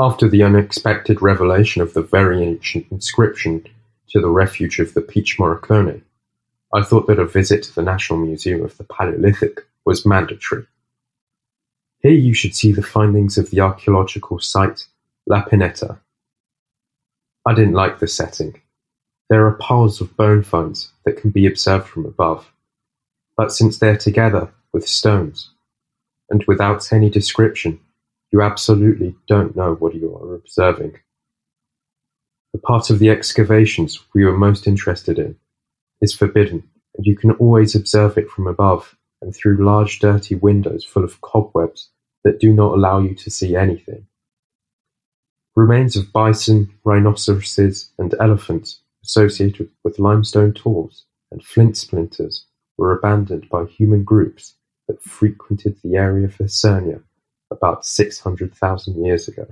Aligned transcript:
After 0.00 0.28
the 0.28 0.44
unexpected 0.44 1.20
revelation 1.22 1.82
of 1.82 1.92
the 1.92 2.02
very 2.02 2.44
ancient 2.44 2.86
inscription 2.92 3.66
to 4.10 4.20
the 4.20 4.28
refuge 4.28 4.78
of 4.78 4.94
the 4.94 5.00
Pic 5.00 5.26
Morricone, 5.40 6.02
I 6.72 6.84
thought 6.84 7.08
that 7.08 7.18
a 7.18 7.26
visit 7.26 7.64
to 7.64 7.74
the 7.74 7.82
National 7.82 8.20
Museum 8.20 8.62
of 8.62 8.76
the 8.78 8.84
Paleolithic 8.84 9.66
was 9.84 10.06
mandatory. 10.06 10.66
Here 11.98 12.12
you 12.12 12.32
should 12.32 12.54
see 12.54 12.70
the 12.70 12.80
findings 12.80 13.38
of 13.38 13.50
the 13.50 13.58
archaeological 13.58 14.38
site 14.38 14.86
La 15.26 15.42
Pineta. 15.42 15.98
I 17.44 17.54
didn't 17.54 17.72
like 17.72 17.98
the 17.98 18.06
setting. 18.06 18.60
There 19.28 19.48
are 19.48 19.54
piles 19.54 20.00
of 20.00 20.16
bone 20.16 20.44
finds 20.44 20.92
that 21.06 21.16
can 21.16 21.30
be 21.30 21.44
observed 21.44 21.88
from 21.88 22.06
above, 22.06 22.46
but 23.36 23.50
since 23.50 23.78
they're 23.80 23.96
together 23.96 24.52
with 24.72 24.86
stones, 24.86 25.50
and 26.30 26.44
without 26.46 26.92
any 26.92 27.10
description, 27.10 27.80
you 28.30 28.42
absolutely 28.42 29.14
don't 29.26 29.56
know 29.56 29.74
what 29.74 29.94
you 29.94 30.14
are 30.16 30.34
observing. 30.34 30.98
The 32.52 32.58
part 32.58 32.90
of 32.90 32.98
the 32.98 33.10
excavations 33.10 34.04
we 34.14 34.24
were 34.24 34.36
most 34.36 34.66
interested 34.66 35.18
in 35.18 35.36
is 36.00 36.14
forbidden, 36.14 36.62
and 36.96 37.06
you 37.06 37.16
can 37.16 37.32
always 37.32 37.74
observe 37.74 38.18
it 38.18 38.30
from 38.30 38.46
above 38.46 38.96
and 39.20 39.34
through 39.34 39.64
large 39.64 39.98
dirty 39.98 40.34
windows 40.34 40.84
full 40.84 41.04
of 41.04 41.20
cobwebs 41.20 41.90
that 42.24 42.40
do 42.40 42.52
not 42.52 42.74
allow 42.74 42.98
you 43.00 43.14
to 43.14 43.30
see 43.30 43.56
anything. 43.56 44.06
Remains 45.56 45.96
of 45.96 46.12
bison, 46.12 46.72
rhinoceroses, 46.84 47.90
and 47.98 48.14
elephants 48.20 48.80
associated 49.02 49.70
with 49.82 49.98
limestone 49.98 50.52
tools 50.52 51.04
and 51.32 51.42
flint 51.44 51.76
splinters 51.76 52.46
were 52.76 52.92
abandoned 52.92 53.48
by 53.48 53.64
human 53.64 54.04
groups 54.04 54.54
that 54.86 55.02
frequented 55.02 55.76
the 55.82 55.96
area 55.96 56.26
of 56.26 56.38
Isernia 56.38 57.02
about 57.50 57.84
six 57.84 58.18
hundred 58.18 58.54
thousand 58.54 59.04
years 59.04 59.28
ago. 59.28 59.46